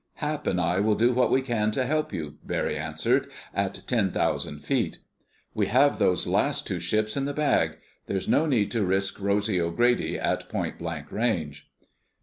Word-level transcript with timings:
"Hap 0.15 0.47
and 0.47 0.59
I 0.59 0.79
will 0.79 0.95
do 0.95 1.13
what 1.13 1.29
we 1.29 1.43
can 1.43 1.69
to 1.73 1.85
help 1.85 2.11
you," 2.11 2.39
Barry 2.43 2.75
answered, 2.75 3.29
"at 3.53 3.83
ten 3.85 4.09
thousand 4.09 4.63
feet. 4.65 4.97
We 5.53 5.67
have 5.67 5.99
those 5.99 6.25
last 6.25 6.65
two 6.65 6.79
ships 6.79 7.15
in 7.15 7.25
the 7.25 7.35
bag. 7.35 7.77
There's 8.07 8.27
no 8.27 8.47
need 8.47 8.71
to 8.71 8.83
risk 8.83 9.19
Rosy 9.21 9.61
O'Grady 9.61 10.17
at 10.17 10.49
point 10.49 10.79
blank 10.79 11.11
range." 11.11 11.71